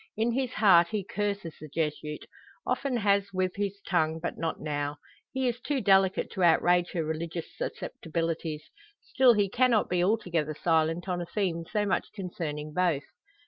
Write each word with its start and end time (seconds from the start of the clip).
In 0.17 0.31
his 0.31 0.53
heart 0.53 0.87
he 0.87 1.03
curses 1.03 1.53
the 1.61 1.67
Jesuit 1.69 2.25
often 2.65 2.97
has 2.97 3.31
with 3.31 3.55
his 3.55 3.79
tongue, 3.85 4.19
but 4.19 4.35
not 4.35 4.59
now. 4.59 4.97
He 5.31 5.47
is 5.47 5.59
too 5.61 5.79
delicate 5.79 6.31
to 6.31 6.41
outrage 6.41 6.93
her 6.93 7.05
religious 7.05 7.55
susceptibilities. 7.55 8.71
Still 8.99 9.33
he 9.35 9.47
cannot 9.47 9.89
be 9.91 10.03
altogether 10.03 10.55
silent 10.55 11.07
on 11.07 11.21
a 11.21 11.27
theme 11.27 11.65
so 11.71 11.85
much 11.85 12.07
concerning 12.15 12.73
both. 12.73 13.03